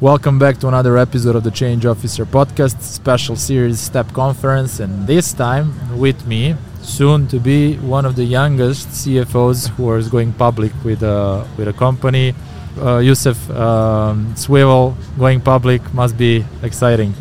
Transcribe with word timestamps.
Welcome 0.00 0.38
back 0.38 0.56
to 0.60 0.68
another 0.68 0.96
episode 0.96 1.36
of 1.36 1.44
the 1.44 1.50
Change 1.50 1.84
Officer 1.84 2.24
podcast, 2.24 2.80
special 2.80 3.36
series 3.36 3.78
Step 3.78 4.10
Conference, 4.14 4.80
and 4.80 5.06
this 5.06 5.34
time 5.34 5.98
with 5.98 6.26
me, 6.26 6.56
soon 6.80 7.28
to 7.28 7.38
be 7.38 7.76
one 7.76 8.06
of 8.06 8.16
the 8.16 8.24
youngest 8.24 8.88
CFOs 8.88 9.68
who 9.68 9.92
is 9.96 10.08
going 10.08 10.32
public 10.32 10.72
with 10.84 11.02
a 11.02 11.46
with 11.58 11.68
a 11.68 11.74
company. 11.74 12.34
Uh, 12.80 12.96
Youssef 13.00 13.50
um, 13.50 14.32
Swvl 14.36 14.94
going 15.18 15.42
public 15.42 15.82
must 15.92 16.16
be 16.16 16.46
exciting. 16.62 17.12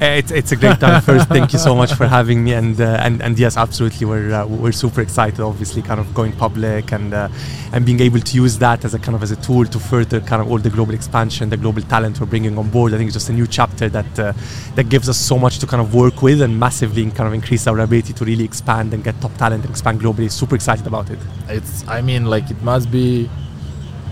Uh, 0.00 0.04
it's, 0.04 0.30
it's 0.30 0.52
a 0.52 0.56
great 0.56 0.78
time. 0.78 1.02
First, 1.02 1.28
thank 1.28 1.52
you 1.52 1.58
so 1.58 1.74
much 1.74 1.92
for 1.92 2.06
having 2.06 2.44
me, 2.44 2.52
and 2.52 2.80
uh, 2.80 3.02
and 3.02 3.20
and 3.20 3.36
yes, 3.36 3.56
absolutely, 3.56 4.06
we're 4.06 4.32
uh, 4.32 4.46
we're 4.46 4.70
super 4.70 5.00
excited. 5.00 5.40
Obviously, 5.40 5.82
kind 5.82 5.98
of 5.98 6.14
going 6.14 6.30
public 6.30 6.92
and 6.92 7.12
uh, 7.12 7.28
and 7.72 7.84
being 7.84 7.98
able 7.98 8.20
to 8.20 8.36
use 8.36 8.58
that 8.58 8.84
as 8.84 8.94
a 8.94 9.00
kind 9.00 9.16
of 9.16 9.24
as 9.24 9.32
a 9.32 9.36
tool 9.42 9.64
to 9.64 9.78
further 9.80 10.20
kind 10.20 10.40
of 10.40 10.48
all 10.48 10.58
the 10.58 10.70
global 10.70 10.94
expansion, 10.94 11.50
the 11.50 11.56
global 11.56 11.82
talent 11.82 12.20
we're 12.20 12.26
bringing 12.26 12.56
on 12.56 12.70
board. 12.70 12.94
I 12.94 12.96
think 12.96 13.08
it's 13.08 13.16
just 13.16 13.28
a 13.28 13.32
new 13.32 13.48
chapter 13.48 13.88
that 13.88 14.18
uh, 14.20 14.32
that 14.76 14.88
gives 14.88 15.08
us 15.08 15.18
so 15.18 15.36
much 15.36 15.58
to 15.58 15.66
kind 15.66 15.80
of 15.80 15.92
work 15.92 16.22
with 16.22 16.42
and 16.42 16.60
massively 16.60 17.10
kind 17.10 17.26
of 17.26 17.32
increase 17.32 17.66
our 17.66 17.80
ability 17.80 18.12
to 18.12 18.24
really 18.24 18.44
expand 18.44 18.94
and 18.94 19.02
get 19.02 19.20
top 19.20 19.34
talent 19.34 19.64
and 19.64 19.70
expand 19.70 20.00
globally. 20.00 20.30
Super 20.30 20.54
excited 20.54 20.86
about 20.86 21.10
it. 21.10 21.18
It's 21.48 21.86
I 21.88 22.02
mean 22.02 22.26
like 22.26 22.52
it 22.52 22.62
must 22.62 22.92
be. 22.92 23.28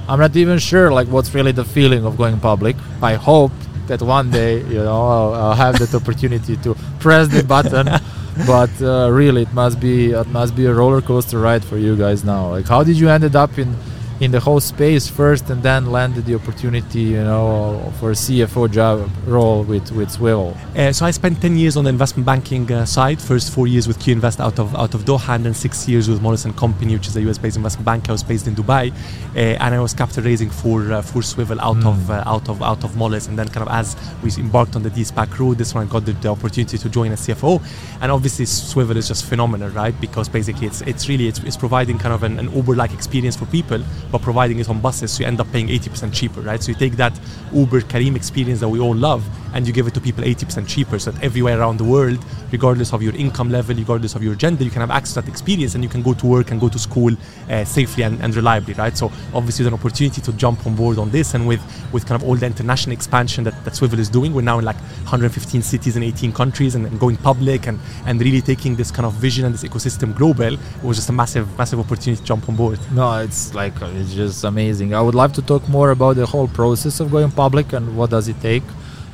I'm 0.08 0.18
not 0.18 0.34
even 0.34 0.58
sure 0.58 0.90
like 0.90 1.06
what's 1.06 1.32
really 1.32 1.52
the 1.52 1.64
feeling 1.64 2.04
of 2.04 2.16
going 2.16 2.40
public. 2.40 2.74
I 3.00 3.14
hope 3.14 3.52
that 3.88 4.02
one 4.02 4.30
day 4.30 4.58
you 4.58 4.82
know 4.86 5.02
I'll, 5.06 5.34
I'll 5.34 5.54
have 5.54 5.78
that 5.78 5.94
opportunity 5.94 6.56
to 6.58 6.74
press 7.00 7.28
the 7.28 7.42
button. 7.42 7.88
But 8.46 8.70
uh, 8.82 9.08
really 9.10 9.42
it 9.42 9.52
must 9.54 9.80
be 9.80 10.10
it 10.10 10.26
must 10.26 10.54
be 10.54 10.66
a 10.66 10.74
roller 10.74 11.00
coaster 11.00 11.38
ride 11.38 11.64
for 11.64 11.78
you 11.78 11.96
guys 11.96 12.22
now. 12.22 12.50
Like 12.50 12.66
how 12.68 12.84
did 12.84 12.98
you 12.98 13.08
ended 13.08 13.34
up 13.34 13.56
in 13.56 13.74
in 14.20 14.30
the 14.30 14.40
whole 14.40 14.60
space 14.60 15.06
first 15.08 15.50
and 15.50 15.62
then 15.62 15.92
landed 15.92 16.24
the 16.24 16.34
opportunity 16.34 17.00
you 17.00 17.22
know 17.22 17.92
for 18.00 18.10
a 18.12 18.14
CFO 18.14 18.70
job 18.70 19.10
role 19.26 19.62
with 19.62 19.92
with 19.92 20.08
Swvl 20.08 20.56
uh, 20.74 20.92
so 20.92 21.04
I 21.04 21.10
spent 21.10 21.42
10 21.42 21.56
years 21.56 21.76
on 21.76 21.84
the 21.84 21.90
investment 21.90 22.24
banking 22.24 22.70
uh, 22.72 22.86
side. 22.86 23.20
First 23.20 23.52
four 23.52 23.66
years 23.66 23.86
with 23.86 23.98
QInvest 23.98 24.40
out 24.40 24.58
of 24.58 24.74
out 24.74 24.94
of 24.94 25.04
Doha 25.04 25.34
and 25.34 25.44
then 25.44 25.54
six 25.54 25.86
years 25.86 26.08
with 26.08 26.20
Moelis 26.22 26.44
& 26.56 26.56
Company 26.56 26.94
which 26.94 27.08
is 27.08 27.16
a 27.16 27.22
US 27.28 27.36
based 27.36 27.56
investment 27.56 27.84
bank. 27.84 28.08
I 28.08 28.12
was 28.12 28.22
based 28.22 28.46
in 28.46 28.54
Dubai 28.54 28.90
uh, 28.90 29.38
and 29.38 29.74
I 29.74 29.80
was 29.80 29.92
capital 29.92 30.24
raising 30.24 30.48
for 30.48 30.90
uh, 30.92 31.02
for 31.02 31.20
Swvl 31.20 31.58
out 31.60 31.76
mm. 31.76 31.86
of 31.86 32.10
uh, 32.10 32.22
out 32.24 32.48
of 32.48 32.62
out 32.62 32.84
of 32.84 32.92
Moelis 32.92 33.28
and 33.28 33.38
then 33.38 33.48
kind 33.48 33.68
of 33.68 33.72
as 33.72 33.96
we 34.22 34.30
embarked 34.42 34.76
on 34.76 34.82
the 34.82 34.90
de-SPAC 34.90 35.38
route 35.38 35.58
this 35.58 35.74
one 35.74 35.86
I 35.86 35.90
got 35.90 36.06
the, 36.06 36.12
the, 36.12 36.28
opportunity 36.28 36.78
to 36.78 36.88
join 36.88 37.12
as 37.12 37.26
CFO 37.26 37.62
and 38.00 38.10
obviously 38.10 38.46
Swvl 38.46 38.96
is 38.96 39.08
just 39.08 39.26
phenomenal 39.26 39.68
right? 39.70 39.98
Because 40.00 40.28
basically 40.28 40.68
it's 40.68 40.80
it's 40.82 41.06
really 41.10 41.28
it's, 41.28 41.40
it's 41.40 41.56
providing 41.56 41.98
kind 41.98 42.14
of 42.14 42.22
an, 42.22 42.38
an 42.38 42.50
Uber-like 42.54 42.94
experience 42.94 43.36
for 43.36 43.44
people 43.46 43.82
but 44.10 44.22
providing 44.22 44.58
it 44.58 44.68
on 44.68 44.80
buses, 44.80 45.12
so 45.12 45.20
you 45.20 45.26
end 45.26 45.40
up 45.40 45.50
paying 45.52 45.68
80% 45.68 46.12
cheaper, 46.12 46.40
right? 46.40 46.62
So 46.62 46.72
you 46.72 46.78
take 46.78 46.96
that 46.96 47.18
Uber 47.52 47.80
Careem 47.82 48.16
experience 48.16 48.60
that 48.60 48.68
we 48.68 48.80
all 48.80 48.94
love 48.94 49.24
and 49.54 49.66
you 49.66 49.72
give 49.72 49.86
it 49.86 49.94
to 49.94 50.00
people 50.00 50.22
80% 50.22 50.68
cheaper 50.68 50.98
so 50.98 51.10
that 51.10 51.22
everywhere 51.22 51.58
around 51.58 51.78
the 51.78 51.84
world, 51.84 52.22
regardless 52.52 52.92
of 52.92 53.02
your 53.02 53.14
income 53.14 53.50
level, 53.50 53.74
regardless 53.74 54.14
of 54.14 54.22
your 54.22 54.34
gender, 54.34 54.64
you 54.64 54.70
can 54.70 54.80
have 54.80 54.90
access 54.90 55.14
to 55.14 55.22
that 55.22 55.28
experience 55.28 55.74
and 55.74 55.82
you 55.82 55.88
can 55.88 56.02
go 56.02 56.12
to 56.14 56.26
work 56.26 56.50
and 56.50 56.60
go 56.60 56.68
to 56.68 56.78
school 56.78 57.16
uh, 57.50 57.64
safely 57.64 58.04
and, 58.04 58.20
and, 58.20 58.34
reliably, 58.36 58.74
right? 58.74 58.96
So 58.96 59.06
obviously 59.32 59.64
there's 59.64 59.72
an 59.72 59.78
opportunity 59.78 60.20
to 60.20 60.32
jump 60.34 60.66
on 60.66 60.76
board 60.76 60.98
on 60.98 61.10
this 61.10 61.34
and 61.34 61.48
with, 61.48 61.62
with 61.92 62.06
kind 62.06 62.20
of 62.20 62.28
all 62.28 62.36
the 62.36 62.46
international 62.46 62.92
expansion 62.92 63.44
that, 63.44 63.64
that 63.64 63.74
Swvl 63.74 63.98
is 63.98 64.10
doing, 64.10 64.34
we're 64.34 64.42
now 64.42 64.58
in 64.58 64.64
like 64.64 64.76
115 64.76 65.62
cities 65.62 65.96
in 65.96 66.02
18 66.02 66.32
countries 66.32 66.74
and, 66.74 66.86
and 66.86 67.00
going 67.00 67.16
public 67.16 67.66
and, 67.66 67.80
and 68.04 68.20
really 68.20 68.42
taking 68.42 68.76
this 68.76 68.90
kind 68.90 69.06
of 69.06 69.14
vision 69.14 69.46
and 69.46 69.54
this 69.54 69.64
ecosystem 69.64 70.14
global, 70.14 70.52
it 70.54 70.82
was 70.82 70.98
just 70.98 71.08
a 71.08 71.12
massive, 71.12 71.56
massive 71.56 71.80
opportunity 71.80 72.16
to 72.20 72.24
jump 72.24 72.48
on 72.48 72.56
board. 72.56 72.78
No, 72.92 73.20
it's 73.20 73.54
like, 73.54 73.80
it's 73.96 74.14
just 74.14 74.44
amazing. 74.44 74.94
I 74.94 75.00
would 75.00 75.14
love 75.14 75.32
to 75.34 75.42
talk 75.42 75.68
more 75.68 75.90
about 75.90 76.16
the 76.16 76.26
whole 76.26 76.48
process 76.48 77.00
of 77.00 77.10
going 77.10 77.30
public 77.30 77.72
and 77.72 77.96
what 77.96 78.10
does 78.10 78.28
it 78.28 78.40
take 78.40 78.62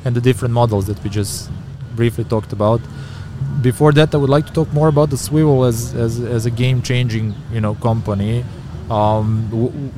and 0.05 0.15
the 0.15 0.21
different 0.21 0.53
models 0.53 0.85
that 0.87 1.01
we 1.03 1.09
just 1.09 1.49
briefly 1.95 2.23
talked 2.23 2.53
about. 2.53 2.81
Before 3.61 3.91
that, 3.93 4.13
I 4.13 4.17
would 4.17 4.29
like 4.29 4.45
to 4.47 4.53
talk 4.53 4.71
more 4.73 4.87
about 4.87 5.09
the 5.09 5.15
Swvl 5.15 5.67
as, 5.67 5.93
as, 5.95 6.19
as 6.19 6.45
a 6.45 6.51
game-changing, 6.51 7.33
you 7.51 7.61
know, 7.61 7.75
company. 7.75 8.43
Um, 8.89 9.49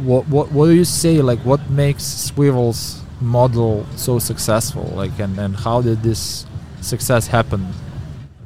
what, 0.06 0.28
what 0.28 0.52
what 0.52 0.66
do 0.68 0.74
you 0.74 0.86
say? 0.86 1.22
Like, 1.22 1.40
what 1.40 1.70
makes 1.70 2.04
Swvl's 2.04 3.02
model 3.20 3.86
so 3.96 4.20
successful? 4.20 4.84
Like, 4.96 5.18
and, 5.20 5.38
and 5.40 5.56
how 5.56 5.82
did 5.82 6.04
this 6.04 6.46
success 6.82 7.28
happen? 7.28 7.68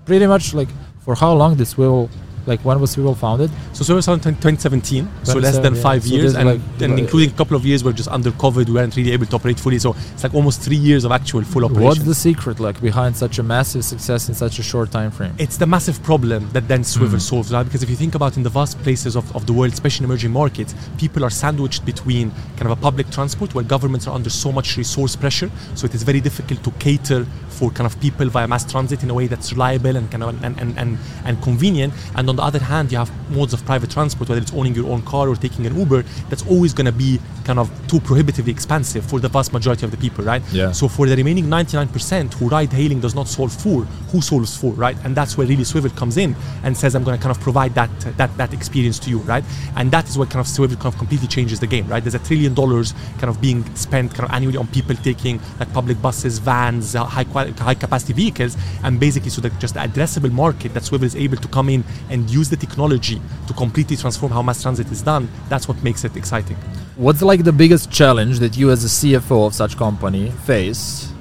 Pretty 0.06 0.28
much, 0.28 0.54
like, 0.54 0.70
for 1.02 1.16
how 1.16 1.34
long 1.34 1.56
did 1.56 1.68
Swvl 1.68 2.10
like 2.46 2.64
when 2.66 2.80
was 2.80 2.96
Swvl 2.96 3.18
founded? 3.18 3.52
So 3.74 3.96
was 3.96 4.06
founded 4.06 4.28
in 4.28 4.36
2017, 4.36 5.08
so 5.24 5.38
less 5.38 5.58
than 5.58 5.76
yeah. 5.76 5.82
five 5.82 6.04
so 6.04 6.16
years, 6.16 6.36
and, 6.36 6.50
like, 6.50 6.62
and 6.82 7.00
including 7.00 7.32
a 7.32 7.38
couple 7.38 7.56
of 7.56 7.66
years 7.66 7.84
were 7.84 7.94
just 7.94 8.10
under 8.10 8.32
COVID, 8.32 8.68
we 8.68 8.74
weren't 8.74 8.96
really 8.96 9.12
able 9.12 9.26
to 9.28 9.36
operate 9.36 9.60
fully. 9.60 9.80
So 9.80 9.96
it's 10.14 10.24
like 10.24 10.34
almost 10.34 10.62
three 10.62 10.78
years 10.78 11.04
of 11.04 11.12
actual 11.12 11.44
full 11.44 11.66
operation. 11.66 11.86
What's 11.86 12.04
the 12.04 12.16
secret 12.16 12.60
like 12.60 12.82
behind 12.82 13.16
such 13.16 13.40
a 13.40 13.44
massive 13.44 13.84
success 13.84 14.30
in 14.30 14.36
such 14.36 14.60
a 14.60 14.64
short 14.64 14.92
time 14.92 15.12
frame? 15.12 15.34
It's 15.38 15.58
the 15.58 15.68
massive 15.68 16.02
problem 16.04 16.50
that 16.52 16.68
then 16.68 16.82
Swvl 16.82 17.16
mm. 17.16 17.22
solves, 17.22 17.54
right? 17.54 17.64
Because 17.64 17.84
if 17.84 17.90
you 17.90 17.96
think 17.96 18.16
about 18.16 18.38
in 18.38 18.44
the 18.44 18.50
vast 18.50 18.80
places 18.80 19.16
of, 19.16 19.36
of 19.36 19.46
the 19.46 19.54
world, 19.54 19.74
especially 19.74 20.06
in 20.06 20.12
emerging 20.12 20.32
markets, 20.32 20.76
people 20.98 21.24
are 21.24 21.30
sandwiched 21.30 21.86
between 21.86 22.32
kind 22.58 22.72
of 22.72 22.72
a 22.72 22.82
public 22.82 23.10
transport 23.10 23.54
where 23.56 23.64
governments 23.64 24.08
are 24.08 24.16
under 24.16 24.30
so 24.30 24.52
much 24.52 24.78
resource 24.78 25.16
pressure, 25.16 25.50
so 25.76 25.86
it 25.86 25.94
is 25.96 26.04
very 26.04 26.20
difficult 26.20 26.64
to 26.64 26.72
cater 26.72 27.26
for 27.50 27.70
kind 27.72 27.86
of 27.86 28.00
people 28.00 28.28
via 28.30 28.48
mass 28.48 28.70
transit 28.70 29.04
in 29.04 29.10
a 29.10 29.14
way 29.14 29.28
that's 29.28 29.52
reliable 29.52 29.96
and 29.98 30.10
kind 30.10 30.24
of 30.24 30.44
and, 30.44 30.60
and, 30.60 30.78
and, 30.78 30.98
and 31.26 31.42
convenient. 31.42 31.94
And 32.16 32.29
on 32.30 32.36
the 32.36 32.44
other 32.44 32.60
hand, 32.60 32.92
you 32.92 32.98
have 32.98 33.12
modes 33.32 33.54
of 33.54 33.66
private 33.66 33.90
transport, 33.90 34.30
whether 34.30 34.42
it's 34.42 34.54
owning 34.54 34.76
your 34.76 34.90
own 34.90 35.02
car 35.04 35.28
or 35.28 35.36
taking 35.36 35.66
an 35.66 35.78
Uber, 35.78 36.04
that's 36.30 36.46
always 36.48 36.74
going 36.74 36.86
to 36.86 36.92
be 36.92 37.20
kind 37.44 37.60
of 37.60 37.70
too 37.88 38.00
prohibitively 38.00 38.52
expensive 38.52 39.06
for 39.06 39.20
the 39.20 39.28
vast 39.28 39.54
majority 39.54 39.86
of 39.86 39.92
the 39.92 39.98
people, 39.98 40.24
right? 40.24 40.42
Yeah. 40.52 40.72
So 40.72 40.88
for 40.88 41.08
the 41.08 41.16
remaining 41.16 41.46
99% 41.46 42.34
who 42.36 42.50
ride 42.50 42.72
hailing 42.72 43.00
does 43.00 43.16
not 43.16 43.28
solve 43.28 43.52
for, 43.52 43.82
who 44.12 44.22
solves 44.22 44.56
for, 44.56 44.74
right? 44.74 44.96
And 45.04 45.16
that's 45.16 45.38
where 45.38 45.48
really 45.48 45.64
Swvl 45.64 45.96
comes 45.96 46.18
in 46.18 46.36
and 46.64 46.78
says, 46.78 46.96
I'm 46.96 47.04
going 47.04 47.18
to 47.18 47.22
kind 47.22 47.36
of 47.36 47.42
provide 47.42 47.74
that 47.76 47.90
that 48.18 48.36
that 48.38 48.54
experience 48.54 49.00
to 49.00 49.10
you, 49.10 49.20
right? 49.20 49.44
And 49.76 49.92
that 49.92 50.08
is 50.08 50.18
what 50.18 50.30
kind 50.30 50.40
of 50.40 50.48
Swvl 50.48 50.76
kind 50.76 50.94
of 50.94 50.98
completely 50.98 51.28
changes 51.28 51.60
the 51.60 51.68
game, 51.68 51.88
right? 51.88 52.04
There's 52.04 52.16
a 52.16 52.20
trillion 52.20 52.54
dollars 52.54 52.94
kind 53.18 53.30
of 53.30 53.42
being 53.42 53.64
spent 53.76 54.14
kind 54.14 54.30
of 54.30 54.36
annually 54.36 54.58
on 54.58 54.68
people 54.68 54.96
taking 54.96 55.42
like 55.60 55.72
public 55.74 56.02
buses, 56.02 56.40
vans, 56.40 56.96
uh, 56.96 57.04
high 57.04 57.24
quality, 57.24 57.54
high 57.54 57.74
capacity 57.76 58.14
vehicles, 58.14 58.58
and 58.84 59.00
basically 59.00 59.30
so 59.30 59.42
that 59.42 59.58
just 59.60 59.74
the 59.74 59.80
addressable 59.80 60.32
market 60.32 60.74
that 60.74 60.84
Swvl 60.84 61.04
is 61.04 61.16
able 61.16 61.38
to 61.38 61.48
come 61.48 61.70
in 61.70 61.84
and 62.10 62.19
use 62.28 62.50
the 62.50 62.58
technology 62.58 63.22
to 63.48 63.54
completely 63.54 63.96
transform 63.96 64.32
how 64.32 64.42
mass 64.42 64.62
transit 64.62 64.92
is 64.92 65.02
done. 65.02 65.30
That's 65.48 65.68
what 65.68 65.82
makes 65.84 66.04
it 66.04 66.16
exciting. 66.18 66.58
What's 66.96 67.22
like 67.22 67.44
the 67.44 67.54
biggest 67.54 67.92
challenge 67.92 68.40
that 68.40 68.58
you 68.58 68.72
as 68.72 68.84
a 68.84 68.88
CFO 68.88 69.48
of 69.48 69.54
such 69.54 69.78
company 69.78 70.32
face 70.46 71.12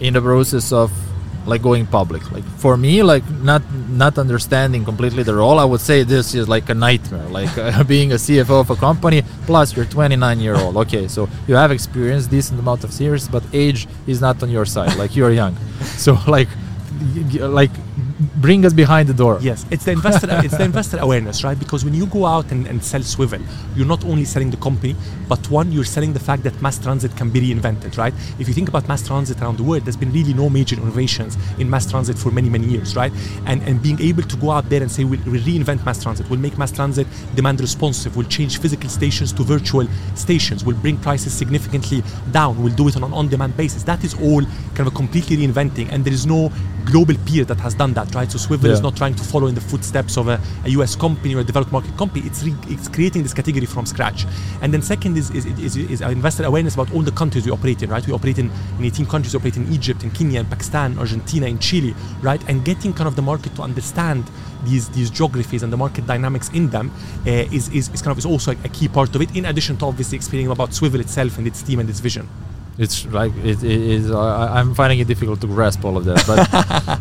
in 0.00 0.14
the 0.14 0.20
process 0.20 0.72
of 0.72 0.90
like 1.48 1.62
going 1.62 1.86
public 1.86 2.30
like 2.30 2.44
for 2.58 2.76
me 2.76 3.02
like 3.02 3.24
not 3.42 3.62
not 3.88 4.18
understanding 4.18 4.84
completely 4.84 5.22
the 5.22 5.34
role 5.34 5.58
i 5.58 5.64
would 5.64 5.80
say 5.80 6.02
this 6.02 6.34
is 6.34 6.46
like 6.46 6.68
a 6.68 6.74
nightmare 6.74 7.26
like 7.28 7.56
uh, 7.58 7.82
being 7.84 8.12
a 8.12 8.16
cfo 8.16 8.60
of 8.60 8.70
a 8.70 8.76
company 8.76 9.22
plus 9.46 9.74
you're 9.74 9.86
29 9.86 10.40
year 10.40 10.56
old 10.56 10.76
okay 10.76 11.08
so 11.08 11.28
you 11.46 11.54
have 11.54 11.72
experience 11.72 12.26
decent 12.26 12.60
amount 12.60 12.84
of 12.84 12.90
years 13.00 13.26
but 13.28 13.42
age 13.54 13.88
is 14.06 14.20
not 14.20 14.42
on 14.42 14.50
your 14.50 14.66
side 14.66 14.94
like 14.96 15.16
you're 15.16 15.32
young 15.32 15.56
so 15.96 16.18
like 16.26 16.48
like 17.40 17.70
bring 18.36 18.64
us 18.66 18.72
behind 18.72 19.08
the 19.08 19.14
door. 19.14 19.38
Yes, 19.40 19.64
it's 19.70 19.84
the 19.84 19.92
investor 19.92 20.26
it's 20.44 20.56
the 20.56 20.64
investor 20.64 20.98
awareness, 20.98 21.44
right? 21.44 21.58
Because 21.58 21.84
when 21.84 21.94
you 21.94 22.06
go 22.06 22.26
out 22.26 22.50
and, 22.50 22.66
and 22.66 22.82
sell 22.82 23.00
Swvl, 23.00 23.42
you're 23.76 23.86
not 23.86 24.04
only 24.04 24.24
selling 24.24 24.50
the 24.50 24.56
company, 24.56 24.96
but 25.28 25.50
one, 25.50 25.70
you're 25.70 25.84
selling 25.84 26.12
the 26.12 26.20
fact 26.20 26.42
that 26.42 26.60
mass 26.60 26.78
transit 26.78 27.16
can 27.16 27.30
be 27.30 27.40
reinvented, 27.40 27.96
right? 27.96 28.14
If 28.38 28.48
you 28.48 28.54
think 28.54 28.68
about 28.68 28.88
mass 28.88 29.06
transit 29.06 29.40
around 29.40 29.58
the 29.58 29.62
world, 29.62 29.84
there's 29.84 29.96
been 29.96 30.12
really 30.12 30.34
no 30.34 30.50
major 30.50 30.76
innovations 30.76 31.36
in 31.58 31.70
mass 31.70 31.88
transit 31.90 32.18
for 32.18 32.30
many, 32.30 32.50
many 32.50 32.66
years, 32.66 32.96
right? 32.96 33.12
And 33.46 33.62
and 33.62 33.82
being 33.82 34.00
able 34.00 34.22
to 34.22 34.36
go 34.36 34.50
out 34.50 34.68
there 34.68 34.82
and 34.82 34.90
say 34.90 35.04
we'll, 35.04 35.20
we'll 35.26 35.42
reinvent 35.42 35.84
mass 35.84 36.02
transit, 36.02 36.28
we'll 36.28 36.40
make 36.40 36.58
mass 36.58 36.72
transit 36.72 37.06
demand 37.34 37.60
responsive, 37.60 38.16
we'll 38.16 38.26
change 38.26 38.58
physical 38.58 38.88
stations 38.88 39.32
to 39.32 39.42
virtual 39.42 39.86
stations, 40.14 40.64
we'll 40.64 40.76
bring 40.76 40.96
prices 40.98 41.32
significantly 41.32 42.02
down, 42.32 42.60
we'll 42.62 42.74
do 42.74 42.88
it 42.88 42.96
on 42.96 43.04
an 43.04 43.12
on-demand 43.12 43.56
basis. 43.56 43.84
That 43.84 44.02
is 44.04 44.14
all 44.14 44.42
kind 44.74 44.86
of 44.88 44.94
completely 44.94 45.36
reinventing, 45.36 45.92
and 45.92 46.04
there 46.04 46.12
is 46.12 46.26
no 46.26 46.50
global 46.84 47.14
peer 47.26 47.44
that 47.44 47.60
has 47.60 47.74
done 47.74 47.92
that, 47.94 48.07
right? 48.14 48.30
So 48.30 48.38
Swvl 48.38 48.64
yeah. 48.64 48.72
is 48.72 48.80
not 48.80 48.96
trying 48.96 49.14
to 49.14 49.22
follow 49.22 49.46
in 49.46 49.54
the 49.54 49.60
footsteps 49.60 50.16
of 50.16 50.28
a, 50.28 50.40
a, 50.64 50.70
US 50.70 50.96
company 50.96 51.34
or 51.34 51.40
a 51.40 51.44
developed 51.44 51.72
market 51.72 51.96
company. 51.96 52.26
It's 52.26 52.42
re, 52.42 52.54
it's 52.68 52.88
creating 52.88 53.22
this 53.22 53.34
category 53.34 53.66
from 53.66 53.86
scratch. 53.86 54.26
And 54.62 54.72
then 54.72 54.82
second 54.82 55.16
is 55.16 55.30
is, 55.30 55.46
is, 55.46 55.76
is 55.76 56.00
investor 56.00 56.44
awareness 56.44 56.74
about 56.74 56.92
all 56.92 57.02
the 57.02 57.12
countries 57.12 57.44
we 57.46 57.52
operate 57.52 57.82
in, 57.82 57.90
right? 57.90 58.06
We 58.06 58.12
operate 58.12 58.38
in, 58.38 58.50
in 58.78 58.84
18 58.84 59.06
countries. 59.06 59.34
We 59.34 59.38
operate 59.38 59.56
in 59.56 59.72
Egypt, 59.72 60.04
in 60.04 60.10
Kenya, 60.10 60.40
in 60.40 60.46
Pakistan, 60.46 60.98
Argentina, 60.98 61.46
in 61.46 61.58
Chile, 61.58 61.94
right? 62.22 62.42
And 62.48 62.64
getting 62.64 62.92
kind 62.92 63.08
of 63.08 63.16
the 63.16 63.22
market 63.22 63.54
to 63.56 63.62
understand 63.62 64.30
these 64.64 64.88
these 64.90 65.10
geographies 65.10 65.62
and 65.62 65.72
the 65.72 65.76
market 65.76 66.06
dynamics 66.06 66.48
in 66.50 66.68
them 66.70 66.90
uh, 67.26 67.30
is, 67.30 67.68
is, 67.68 67.88
is 67.90 68.02
kind 68.02 68.12
of 68.12 68.18
is 68.18 68.26
also 68.26 68.52
a, 68.52 68.56
a 68.64 68.68
key 68.68 68.88
part 68.88 69.14
of 69.14 69.22
it. 69.22 69.34
In 69.36 69.46
addition 69.46 69.76
to 69.78 69.86
obviously 69.86 70.16
explaining 70.16 70.50
about 70.50 70.70
Swvl 70.70 71.00
itself 71.00 71.38
and 71.38 71.46
its 71.46 71.62
team 71.62 71.80
and 71.80 71.88
its 71.88 72.00
vision. 72.00 72.28
It's 72.78 73.04
like 73.06 73.34
it, 73.38 73.64
it 73.64 73.80
is. 73.96 74.12
Uh, 74.12 74.20
I'm 74.20 74.72
finding 74.72 75.00
it 75.00 75.08
difficult 75.08 75.40
to 75.40 75.48
grasp 75.48 75.84
all 75.84 75.96
of 75.96 76.04
that. 76.04 76.22
But 76.28 76.38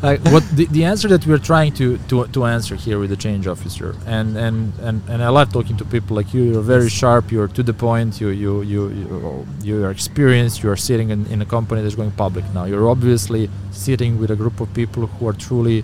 like, 0.04 0.20
what 0.34 0.44
the, 0.50 0.66
the 0.66 0.84
answer 0.86 1.08
that 1.10 1.28
we're 1.28 1.38
trying 1.38 1.74
to, 1.74 2.00
to 2.10 2.26
to 2.26 2.46
answer 2.46 2.76
here 2.76 2.98
with 2.98 3.12
the 3.12 3.16
change 3.16 3.46
officer, 3.46 3.96
and 4.08 4.36
and 4.36 4.74
and 4.80 5.04
and 5.08 5.24
I 5.24 5.30
love 5.30 5.54
talking 5.54 5.78
to 5.78 5.86
people 5.86 6.16
like 6.18 6.34
you. 6.34 6.42
You're 6.42 6.64
very 6.64 6.90
sharp. 6.90 7.32
You're 7.32 7.48
to 7.50 7.62
the 7.62 7.76
point. 7.76 8.20
You 8.20 8.30
you 8.30 8.64
you 8.64 8.90
you, 8.90 9.48
you 9.62 9.86
are 9.86 9.92
experienced. 9.92 10.64
You 10.64 10.72
are 10.72 10.82
sitting 10.90 11.12
in, 11.12 11.28
in 11.28 11.44
a 11.44 11.46
company 11.46 11.84
that's 11.84 11.96
going 11.96 12.12
public 12.12 12.46
now. 12.56 12.66
You're 12.66 12.90
obviously 12.90 13.48
sitting 13.70 14.18
with 14.18 14.32
a 14.32 14.36
group 14.36 14.60
of 14.60 14.74
people 14.74 15.06
who 15.06 15.28
are 15.28 15.34
truly 15.34 15.84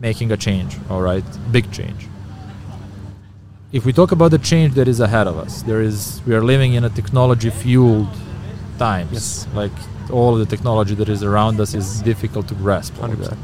making 0.00 0.32
a 0.32 0.36
change. 0.36 0.76
All 0.90 1.02
right, 1.02 1.24
big 1.52 1.70
change 1.70 2.08
if 3.72 3.84
we 3.84 3.92
talk 3.92 4.10
about 4.10 4.32
the 4.32 4.38
change 4.38 4.74
that 4.74 4.88
is 4.88 4.98
ahead 4.98 5.28
of 5.28 5.38
us, 5.38 5.62
there 5.62 5.80
is 5.80 6.20
we 6.26 6.34
are 6.34 6.42
living 6.42 6.74
in 6.74 6.82
a 6.82 6.90
technology 6.90 7.50
fueled 7.50 8.08
times. 8.88 9.12
Yes. 9.12 9.46
Like 9.62 9.76
all 10.16 10.32
the 10.42 10.48
technology 10.54 10.94
that 11.00 11.08
is 11.16 11.22
around 11.30 11.60
us 11.64 11.74
is 11.74 12.02
difficult 12.02 12.48
to 12.48 12.54
grasp. 12.54 12.94
100%. 12.94 13.36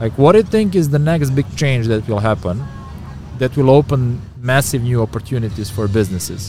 Like 0.00 0.14
what 0.22 0.32
do 0.32 0.38
you 0.38 0.48
think 0.56 0.74
is 0.74 0.86
the 0.96 1.02
next 1.12 1.30
big 1.30 1.48
change 1.62 1.86
that 1.92 2.02
will 2.08 2.24
happen 2.30 2.56
that 3.38 3.56
will 3.56 3.70
open 3.80 4.00
massive 4.52 4.82
new 4.90 5.00
opportunities 5.06 5.68
for 5.76 5.84
businesses? 6.00 6.42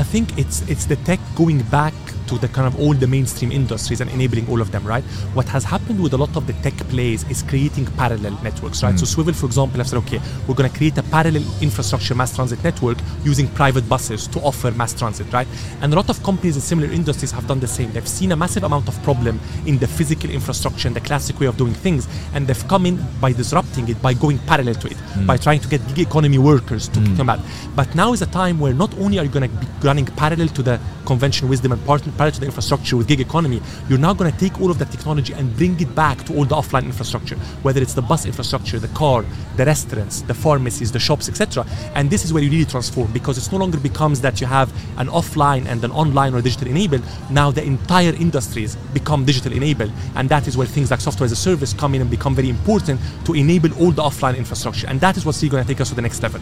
I 0.00 0.02
think 0.12 0.26
it's 0.42 0.58
it's 0.72 0.86
the 0.92 0.98
tech 1.08 1.20
going 1.42 1.60
back 1.78 1.94
to 2.32 2.38
the 2.38 2.48
kind 2.48 2.66
of 2.66 2.80
all 2.80 2.94
the 2.94 3.06
mainstream 3.06 3.52
industries 3.52 4.00
and 4.00 4.10
enabling 4.10 4.48
all 4.48 4.60
of 4.60 4.72
them, 4.72 4.84
right? 4.86 5.04
What 5.34 5.48
has 5.48 5.64
happened 5.64 6.02
with 6.02 6.14
a 6.14 6.16
lot 6.16 6.34
of 6.36 6.46
the 6.46 6.54
tech 6.64 6.76
plays 6.88 7.28
is 7.30 7.42
creating 7.42 7.86
parallel 8.02 8.32
networks, 8.42 8.82
right? 8.82 8.98
So 8.98 9.04
mm. 9.04 9.24
Swvl, 9.24 9.34
for 9.34 9.46
example, 9.46 9.78
have 9.78 9.88
said, 9.88 9.98
okay, 9.98 10.20
we're 10.46 10.54
going 10.54 10.70
to 10.70 10.76
create 10.76 10.96
a 10.98 11.02
parallel 11.04 11.44
infrastructure 11.60 12.14
mass 12.14 12.34
transit 12.34 12.62
network 12.64 12.98
using 13.22 13.48
private 13.48 13.86
buses 13.88 14.26
to 14.28 14.40
offer 14.40 14.70
mass 14.72 14.94
transit, 14.94 15.30
right? 15.32 15.46
And 15.82 15.92
a 15.92 15.96
lot 15.96 16.08
of 16.08 16.22
companies 16.22 16.56
in 16.56 16.62
similar 16.62 16.90
industries 16.90 17.32
have 17.32 17.46
done 17.46 17.60
the 17.60 17.66
same. 17.68 17.92
They've 17.92 18.08
seen 18.08 18.32
a 18.32 18.36
massive 18.36 18.64
amount 18.64 18.88
of 18.88 19.00
problem 19.02 19.38
in 19.66 19.78
the 19.78 19.86
physical 19.86 20.30
infrastructure 20.30 20.88
and 20.88 20.96
the 20.96 21.00
classic 21.00 21.38
way 21.38 21.46
of 21.46 21.56
doing 21.56 21.74
things, 21.74 22.08
and 22.34 22.46
they've 22.46 22.68
come 22.68 22.86
in 22.86 22.98
by 23.20 23.32
disrupting 23.32 23.88
it, 23.88 24.00
by 24.00 24.14
going 24.14 24.38
parallel 24.40 24.74
to 24.76 24.86
it, 24.86 24.96
mm. 24.96 25.26
by 25.26 25.36
trying 25.36 25.60
to 25.60 25.68
get 25.68 25.86
gig 25.88 26.06
economy 26.06 26.38
workers 26.38 26.88
to 26.88 27.00
mm. 27.00 27.16
come 27.16 27.28
out. 27.28 27.40
But 27.76 27.94
now 27.94 28.12
is 28.12 28.22
a 28.22 28.26
time 28.26 28.58
where 28.58 28.72
not 28.72 28.96
only 28.98 29.18
are 29.18 29.24
you 29.24 29.30
going 29.30 29.48
to 29.50 29.56
be 29.56 29.66
running 29.82 30.06
parallel 30.06 30.48
to 30.48 30.62
the 30.62 30.80
convention 31.04 31.48
wisdom 31.48 31.72
and 31.72 31.84
partner 31.84 32.12
parallel 32.22 32.34
to 32.34 32.40
the 32.40 32.46
infrastructure 32.46 32.96
with 32.96 33.08
gig 33.08 33.20
economy, 33.20 33.60
you're 33.88 33.98
now 33.98 34.14
going 34.14 34.30
to 34.30 34.38
take 34.38 34.60
all 34.60 34.70
of 34.70 34.78
that 34.78 34.90
technology 34.92 35.32
and 35.32 35.56
bring 35.56 35.78
it 35.80 35.92
back 35.94 36.24
to 36.24 36.36
all 36.36 36.44
the 36.44 36.54
offline 36.54 36.84
infrastructure, 36.84 37.36
whether 37.64 37.82
it's 37.82 37.94
the 37.94 38.02
bus 38.02 38.26
infrastructure, 38.26 38.78
the 38.78 38.88
car, 38.88 39.24
the 39.56 39.64
restaurants, 39.64 40.22
the 40.22 40.34
pharmacies, 40.34 40.92
the 40.92 41.00
shops, 41.00 41.28
etc. 41.28 41.66
And 41.96 42.08
this 42.08 42.24
is 42.24 42.32
where 42.32 42.42
you 42.42 42.50
really 42.50 42.64
transform 42.64 43.12
because 43.12 43.38
it's 43.38 43.50
no 43.50 43.58
longer 43.58 43.78
becomes 43.78 44.20
that 44.20 44.40
you 44.40 44.46
have 44.46 44.72
an 44.98 45.08
offline 45.08 45.66
and 45.66 45.82
an 45.82 45.90
online 45.90 46.32
or 46.34 46.40
digital 46.42 46.68
enabled. 46.68 47.02
Now 47.30 47.50
the 47.50 47.64
entire 47.64 48.14
industries 48.14 48.76
become 48.94 49.24
digital 49.24 49.52
enabled, 49.52 49.92
and 50.14 50.28
that 50.28 50.46
is 50.46 50.56
where 50.56 50.66
things 50.66 50.92
like 50.92 51.00
software 51.00 51.24
as 51.24 51.32
a 51.32 51.36
service 51.48 51.72
come 51.72 51.94
in 51.96 52.02
and 52.02 52.10
become 52.10 52.36
very 52.36 52.50
important 52.50 53.00
to 53.24 53.34
enable 53.34 53.72
all 53.80 53.90
the 53.90 54.02
offline 54.02 54.36
infrastructure. 54.36 54.86
And 54.86 55.00
that 55.00 55.16
is 55.16 55.26
what's 55.26 55.42
really 55.42 55.50
going 55.50 55.64
to 55.64 55.68
take 55.68 55.80
us 55.80 55.88
to 55.88 55.96
the 55.96 56.02
next 56.02 56.22
level. 56.22 56.40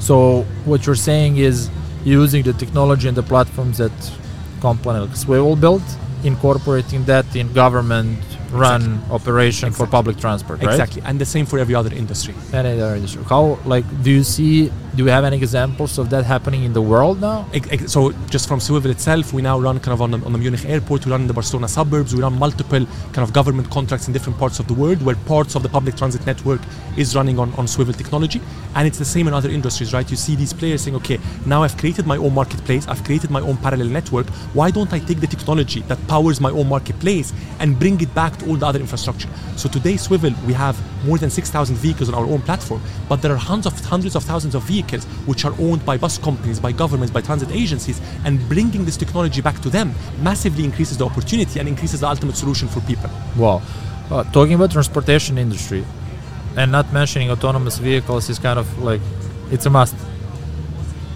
So 0.00 0.42
what 0.64 0.84
you're 0.84 0.96
saying 0.96 1.36
is 1.36 1.70
using 2.04 2.42
the 2.42 2.52
technology 2.54 3.06
and 3.06 3.16
the 3.16 3.22
platforms 3.22 3.78
that 3.78 3.92
like 4.64 5.10
Swvl 5.10 5.60
built, 5.60 5.82
incorporating 6.24 7.04
that 7.04 7.34
in 7.34 7.52
government 7.52 8.18
run 8.52 9.02
operation 9.10 9.72
for 9.72 9.86
public 9.86 10.18
transport, 10.18 10.62
right? 10.62 10.70
Exactly, 10.70 11.02
and 11.04 11.18
the 11.18 11.24
same 11.24 11.46
for 11.46 11.58
every 11.58 11.74
other 11.74 11.92
industry. 11.94 12.34
Any 12.52 12.80
other 12.80 12.96
industry. 12.96 13.22
How 13.24 13.58
like 13.64 13.84
do 14.02 14.10
you 14.10 14.22
see 14.22 14.70
do 14.94 15.04
we 15.04 15.10
have 15.10 15.24
any 15.24 15.38
examples 15.38 15.98
of 15.98 16.10
that 16.10 16.24
happening 16.24 16.64
in 16.64 16.74
the 16.74 16.82
world 16.82 17.20
now? 17.20 17.46
So 17.86 18.12
just 18.28 18.46
from 18.46 18.58
Swvl 18.58 18.90
itself, 18.90 19.32
we 19.32 19.40
now 19.40 19.58
run 19.58 19.80
kind 19.80 19.94
of 19.94 20.02
on 20.02 20.10
the, 20.10 20.18
on 20.18 20.32
the 20.32 20.38
Munich 20.38 20.66
airport, 20.66 21.06
we 21.06 21.12
run 21.12 21.22
in 21.22 21.26
the 21.26 21.32
Barcelona 21.32 21.66
suburbs, 21.66 22.14
we 22.14 22.20
run 22.20 22.38
multiple 22.38 22.84
kind 23.14 23.26
of 23.26 23.32
government 23.32 23.70
contracts 23.70 24.06
in 24.06 24.12
different 24.12 24.38
parts 24.38 24.58
of 24.58 24.68
the 24.68 24.74
world 24.74 25.00
where 25.02 25.16
parts 25.16 25.54
of 25.54 25.62
the 25.62 25.68
public 25.70 25.96
transit 25.96 26.26
network 26.26 26.60
is 26.98 27.16
running 27.16 27.38
on, 27.38 27.54
on 27.54 27.64
Swvl 27.64 27.96
technology. 27.96 28.40
And 28.74 28.86
it's 28.86 28.98
the 28.98 29.04
same 29.04 29.28
in 29.28 29.34
other 29.34 29.48
industries, 29.48 29.94
right? 29.94 30.08
You 30.10 30.16
see 30.16 30.36
these 30.36 30.52
players 30.52 30.82
saying, 30.82 30.96
okay, 30.96 31.18
now 31.46 31.62
I've 31.62 31.76
created 31.78 32.06
my 32.06 32.18
own 32.18 32.34
marketplace, 32.34 32.86
I've 32.86 33.02
created 33.02 33.30
my 33.30 33.40
own 33.40 33.56
parallel 33.56 33.88
network. 33.88 34.28
Why 34.52 34.70
don't 34.70 34.92
I 34.92 34.98
take 34.98 35.20
the 35.20 35.26
technology 35.26 35.80
that 35.82 36.06
powers 36.06 36.38
my 36.38 36.50
own 36.50 36.68
marketplace 36.68 37.32
and 37.60 37.78
bring 37.78 37.98
it 38.02 38.14
back 38.14 38.41
all 38.48 38.56
the 38.56 38.66
other 38.66 38.80
infrastructure? 38.80 39.28
So 39.56 39.68
today, 39.68 39.94
Swvl, 39.94 40.34
we 40.44 40.52
have 40.52 40.76
more 41.04 41.18
than 41.18 41.30
6,000 41.30 41.76
vehicles 41.76 42.08
on 42.08 42.14
our 42.14 42.24
own 42.24 42.42
platform, 42.42 42.82
but 43.08 43.22
there 43.22 43.32
are 43.32 43.36
hundreds 43.36 43.66
of, 43.66 43.84
hundreds 43.84 44.16
of 44.16 44.24
thousands 44.24 44.54
of 44.54 44.62
vehicles 44.62 45.04
which 45.26 45.44
are 45.44 45.54
owned 45.58 45.84
by 45.84 45.96
bus 45.96 46.18
companies, 46.18 46.60
by 46.60 46.72
governments, 46.72 47.12
by 47.12 47.20
transit 47.20 47.50
agencies, 47.50 48.00
and 48.24 48.40
bringing 48.48 48.84
this 48.84 48.96
technology 48.96 49.40
back 49.40 49.60
to 49.60 49.70
them 49.70 49.92
massively 50.20 50.64
increases 50.64 50.98
the 50.98 51.06
opportunity 51.06 51.60
and 51.60 51.68
increases 51.68 52.00
the 52.00 52.08
ultimate 52.08 52.36
solution 52.36 52.68
for 52.68 52.80
people. 52.80 53.10
Wow. 53.36 53.62
Uh, 54.10 54.24
talking 54.32 54.54
about 54.54 54.70
transportation 54.70 55.38
industry 55.38 55.84
and 56.56 56.70
not 56.70 56.92
mentioning 56.92 57.30
autonomous 57.30 57.78
vehicles 57.78 58.28
is 58.28 58.38
kind 58.38 58.58
of 58.58 58.82
like 58.82 59.00
it's 59.50 59.66
a 59.66 59.70
must. 59.70 59.94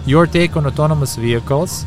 Your 0.05 0.25
take 0.25 0.55
on 0.55 0.65
autonomous 0.65 1.15
vehicles 1.15 1.85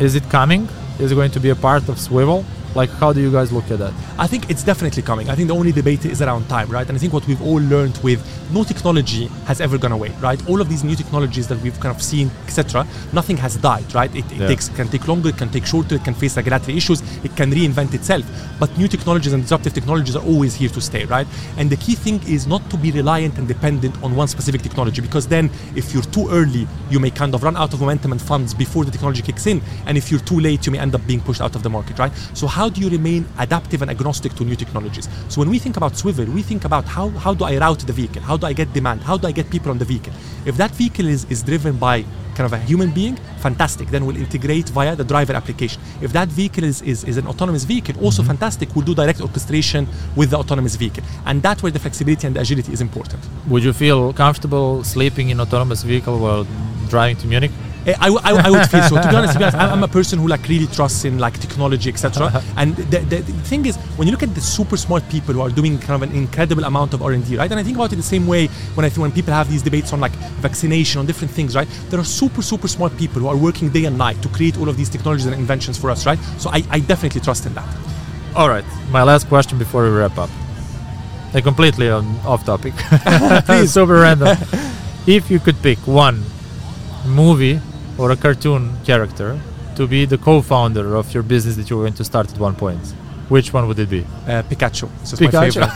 is 0.00 0.14
it 0.14 0.28
coming? 0.30 0.68
Is 0.98 1.12
it 1.12 1.14
going 1.14 1.32
to 1.32 1.40
be 1.40 1.50
a 1.50 1.56
part 1.56 1.88
of 1.88 1.96
Swvl? 1.96 2.44
Like 2.74 2.90
how 2.90 3.12
do 3.12 3.20
you 3.20 3.32
guys 3.32 3.52
look 3.52 3.70
at 3.70 3.78
that? 3.78 3.92
I 4.20 4.26
think 4.26 4.50
it's 4.50 4.64
definitely 4.64 5.02
coming. 5.02 5.30
I 5.30 5.36
think 5.36 5.46
the 5.46 5.54
only 5.54 5.70
debate 5.70 6.04
is 6.04 6.20
around 6.22 6.48
time, 6.48 6.68
right? 6.68 6.86
And 6.88 6.96
I 6.96 6.98
think 6.98 7.12
what 7.12 7.24
we've 7.28 7.40
all 7.40 7.60
learned 7.60 7.98
with 7.98 8.20
no 8.52 8.64
technology 8.64 9.26
has 9.46 9.60
ever 9.60 9.78
gone 9.78 9.92
away, 9.92 10.08
right? 10.20 10.40
All 10.48 10.60
of 10.60 10.68
these 10.68 10.82
new 10.82 10.96
technologies 10.96 11.46
that 11.46 11.60
we've 11.62 11.78
kind 11.78 11.94
of 11.94 12.02
seen, 12.02 12.28
etc., 12.44 12.84
nothing 13.12 13.36
has 13.36 13.56
died, 13.58 13.94
right? 13.94 14.12
It, 14.16 14.24
it 14.32 14.38
Yeah. 14.38 14.48
takes 14.48 14.70
can 14.70 14.88
take 14.88 15.06
longer, 15.06 15.28
it 15.28 15.36
can 15.36 15.50
take 15.50 15.64
shorter, 15.66 15.94
it 15.94 16.02
can 16.02 16.14
face 16.14 16.34
regulatory 16.36 16.76
issues, 16.76 17.00
it 17.22 17.36
can 17.36 17.52
reinvent 17.52 17.94
itself. 17.94 18.24
But 18.58 18.76
new 18.76 18.88
technologies 18.88 19.32
and 19.34 19.42
disruptive 19.44 19.72
technologies 19.72 20.16
are 20.16 20.24
always 20.24 20.56
here 20.56 20.70
to 20.70 20.80
stay, 20.80 21.04
right? 21.04 21.28
And 21.56 21.70
the 21.70 21.76
key 21.76 21.94
thing 21.94 22.20
is 22.26 22.48
not 22.48 22.68
to 22.70 22.76
be 22.76 22.90
reliant 22.90 23.38
and 23.38 23.46
dependent 23.46 24.02
on 24.02 24.16
one 24.16 24.26
specific 24.26 24.62
technology, 24.62 25.00
because 25.00 25.28
then 25.28 25.48
if 25.76 25.94
you're 25.94 26.02
too 26.02 26.26
early, 26.30 26.66
you 26.90 26.98
may 26.98 27.10
kind 27.10 27.36
of 27.36 27.44
run 27.44 27.56
out 27.56 27.72
of 27.72 27.78
momentum 27.80 28.10
and 28.10 28.20
funds 28.20 28.52
before 28.52 28.84
the 28.84 28.90
technology 28.90 29.22
kicks 29.22 29.46
in, 29.46 29.62
and 29.86 29.96
if 29.96 30.10
you're 30.10 30.18
too 30.32 30.40
late, 30.40 30.66
you 30.66 30.72
may 30.72 30.80
end 30.80 30.96
up 30.96 31.06
being 31.06 31.20
pushed 31.20 31.40
out 31.40 31.54
of 31.54 31.62
the 31.62 31.70
market, 31.70 32.00
right? 32.00 32.12
So 32.34 32.48
how 32.48 32.68
do 32.68 32.80
you 32.80 32.88
remain 32.90 33.24
adaptive 33.38 33.80
and 33.82 33.88
agnostic 33.92 34.07
to 34.12 34.44
new 34.44 34.56
technologies? 34.56 35.08
So 35.28 35.40
when 35.40 35.50
we 35.50 35.58
think 35.58 35.76
about 35.76 35.92
Swvl, 35.92 36.28
we 36.28 36.42
think 36.42 36.64
about 36.64 36.84
how, 36.84 37.10
how 37.10 37.34
do 37.34 37.44
I 37.44 37.58
route 37.58 37.80
the 37.80 37.92
vehicle? 37.92 38.22
How 38.22 38.36
do 38.36 38.46
I 38.46 38.52
get 38.52 38.72
demand? 38.72 39.02
How 39.02 39.16
do 39.16 39.26
I 39.28 39.32
get 39.32 39.50
people 39.50 39.70
on 39.70 39.78
the 39.78 39.84
vehicle? 39.84 40.12
If 40.46 40.56
that 40.56 40.70
vehicle 40.72 41.06
is, 41.06 41.24
is 41.26 41.42
driven 41.42 41.76
by 41.76 42.04
kind 42.34 42.46
of 42.46 42.52
a 42.52 42.58
human 42.58 42.90
being, 42.90 43.16
fantastic. 43.40 43.88
Then 43.88 44.06
we'll 44.06 44.16
integrate 44.16 44.68
via 44.70 44.94
the 44.96 45.04
driver 45.04 45.34
application. 45.34 45.82
If 46.00 46.12
that 46.12 46.28
vehicle 46.28 46.64
is, 46.64 46.82
is, 46.82 47.04
is 47.04 47.16
an 47.16 47.26
autonomous 47.26 47.64
vehicle, 47.64 48.02
also 48.02 48.22
mm-hmm. 48.22 48.30
fantastic. 48.32 48.74
We'll 48.74 48.84
do 48.84 48.94
direct 48.94 49.20
orchestration 49.20 49.88
with 50.16 50.30
the 50.30 50.38
autonomous 50.38 50.76
vehicle. 50.76 51.04
And 51.26 51.42
that's 51.42 51.62
where 51.62 51.72
the 51.72 51.78
flexibility 51.78 52.26
and 52.26 52.36
the 52.36 52.40
agility 52.40 52.72
is 52.72 52.80
important. 52.80 53.22
Would 53.48 53.64
you 53.64 53.72
feel 53.72 54.12
comfortable 54.12 54.84
sleeping 54.84 55.30
in 55.30 55.40
an 55.40 55.46
autonomous 55.46 55.82
vehicle 55.82 56.18
while 56.18 56.46
driving 56.88 57.16
to 57.16 57.26
Munich? 57.26 57.50
Eh, 57.88 57.94
I, 57.98 58.08
I 58.08 58.32
I 58.48 58.50
would 58.50 58.68
feel 58.68 58.82
so. 58.82 59.00
To 59.00 59.08
be 59.08 59.16
honest, 59.16 59.32
to 59.32 59.38
be 59.38 59.44
honest 59.44 59.56
I'm, 59.56 59.70
I'm 59.78 59.82
a 59.82 59.88
person 59.88 60.18
who 60.18 60.28
like 60.28 60.46
really 60.46 60.66
trusts 60.66 61.06
in 61.06 61.18
like 61.18 61.38
technology, 61.40 61.88
etc. 61.88 62.42
And 62.56 62.76
the, 62.76 62.98
the, 62.98 63.16
the 63.22 63.32
thing 63.50 63.64
is, 63.64 63.76
when 63.96 64.06
you 64.06 64.12
look 64.12 64.22
at 64.22 64.34
the 64.34 64.42
super 64.42 64.76
smart 64.76 65.08
people 65.08 65.32
who 65.32 65.40
are 65.40 65.48
doing 65.48 65.78
kind 65.78 66.02
of 66.02 66.02
an 66.08 66.14
incredible 66.14 66.64
amount 66.64 66.92
of 66.92 67.02
R&D, 67.02 67.38
right? 67.38 67.50
And 67.50 67.58
I 67.58 67.62
think 67.62 67.76
about 67.78 67.90
it 67.94 67.96
the 67.96 68.02
same 68.02 68.26
way 68.26 68.48
when 68.76 68.84
I 68.84 68.90
think 68.90 69.00
when 69.06 69.12
people 69.12 69.32
have 69.32 69.48
these 69.48 69.62
debates 69.62 69.94
on 69.94 70.00
like 70.00 70.12
vaccination, 70.46 71.00
on 71.00 71.06
different 71.06 71.32
things, 71.32 71.56
right? 71.56 71.68
There 71.88 71.98
are 71.98 72.04
super 72.04 72.42
super 72.42 72.68
smart 72.68 72.94
people 72.98 73.22
who 73.22 73.28
are 73.28 73.38
working 73.38 73.70
day 73.70 73.86
and 73.86 73.96
night 73.96 74.20
to 74.22 74.28
create 74.28 74.58
all 74.58 74.68
of 74.68 74.76
these 74.76 74.90
technologies 74.90 75.24
and 75.24 75.34
inventions 75.34 75.78
for 75.78 75.88
us, 75.90 76.04
right? 76.04 76.18
So 76.36 76.50
I, 76.50 76.62
I 76.70 76.80
definitely 76.80 77.22
trust 77.22 77.46
in 77.46 77.54
that. 77.54 77.68
All 78.36 78.50
right. 78.50 78.66
My 78.90 79.02
last 79.02 79.28
question 79.28 79.58
before 79.58 79.84
we 79.84 79.90
wrap 79.90 80.18
up. 80.18 80.30
A 81.32 81.40
completely 81.40 81.88
um, 81.88 82.18
off 82.26 82.44
topic. 82.44 82.74
Please. 83.46 83.72
Super 83.72 84.00
random. 84.00 84.36
if 85.06 85.30
you 85.30 85.38
could 85.38 85.56
pick 85.62 85.78
one 85.86 86.22
movie 87.06 87.60
or 87.98 88.10
a 88.12 88.16
cartoon 88.16 88.72
character 88.84 89.38
to 89.76 89.86
be 89.86 90.04
the 90.06 90.18
co-founder 90.18 90.96
of 90.96 91.12
your 91.14 91.22
business 91.22 91.56
that 91.56 91.68
you're 91.70 91.80
going 91.82 91.94
to 91.94 92.04
start 92.04 92.30
at 92.32 92.38
one 92.38 92.54
point, 92.54 92.84
which 93.28 93.52
one 93.52 93.66
would 93.68 93.78
it 93.78 93.88
be? 93.90 94.04
Uh, 94.26 94.42
Pikachu. 94.42 94.88
So 95.04 95.14
it's 95.14 95.20
my 95.20 95.30
Pikachu. 95.30 95.52
favorite. 95.52 95.72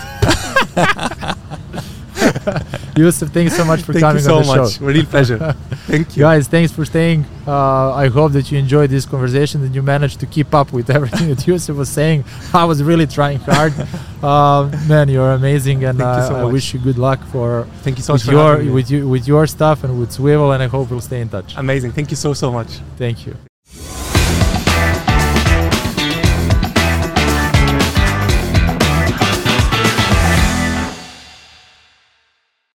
Youssef, 2.97 3.31
thanks 3.31 3.57
so 3.57 3.65
much 3.65 3.83
for 3.83 3.93
Thank 3.93 4.03
coming 4.03 4.17
you 4.23 4.29
so 4.29 4.37
on 4.37 4.43
the 4.43 4.57
much. 4.63 4.73
show. 4.79 4.85
Real 4.85 5.07
pleasure. 5.07 5.39
Thank 5.87 6.17
you. 6.17 6.21
Guys, 6.21 6.47
thanks 6.47 6.73
for 6.73 6.85
staying. 6.85 7.25
Uh, 7.47 7.93
I 7.93 8.09
hope 8.09 8.33
that 8.33 8.53
you 8.53 8.59
enjoyed 8.59 8.91
this 8.91 9.07
conversation 9.07 9.63
and 9.65 9.75
you 9.75 9.83
managed 9.83 10.21
to 10.21 10.27
keep 10.27 10.55
up 10.55 10.73
with 10.73 10.91
everything 10.97 11.29
that 11.29 11.47
Youssef 11.47 11.77
was 11.77 11.89
saying. 11.89 12.25
I 12.55 12.65
was 12.65 12.83
really 12.83 13.07
trying 13.07 13.39
hard. 13.41 13.73
uh, 14.23 14.71
man, 14.87 15.09
you're 15.09 15.33
amazing, 15.33 15.85
and 15.85 15.99
Thank 15.99 16.17
you 16.17 16.23
uh, 16.23 16.29
so 16.29 16.35
I 16.37 16.45
wish 16.45 16.75
you 16.75 16.81
good 16.81 16.99
luck 16.99 17.25
for 17.25 17.67
Thank 17.83 17.97
you 17.99 18.03
so 18.05 18.13
much 18.15 18.27
with 18.27 18.35
your 18.35 18.73
with 18.73 18.91
you 18.91 19.09
with 19.09 19.27
your 19.27 19.47
stuff 19.47 19.85
and 19.85 19.99
with 19.99 20.11
Swvl, 20.11 20.55
and 20.55 20.63
I 20.63 20.67
hope 20.67 20.91
we'll 20.91 21.01
stay 21.01 21.21
in 21.21 21.29
touch. 21.29 21.57
Amazing. 21.57 21.93
Thank 21.93 22.11
you 22.11 22.17
so 22.17 22.33
so 22.35 22.53
much. 22.53 22.69
Thank 22.99 23.27
you. 23.27 23.52